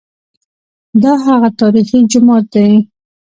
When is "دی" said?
2.53-2.69